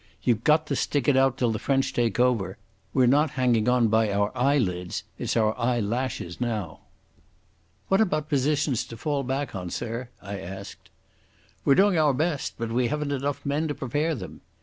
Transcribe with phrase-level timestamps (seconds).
[0.23, 2.57] You've got to stick it out till the French take over.
[2.91, 6.79] We're not hanging on by our eyelids—it's our eyelashes now."
[7.87, 10.89] "What about positions to fall back on, sir?" I asked.
[11.63, 14.41] "We're doing our best, but we haven't enough men to prepare them."